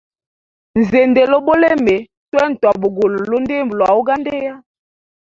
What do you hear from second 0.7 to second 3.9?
Nzindile ubulimi, twene twabugule lundimbwe lwa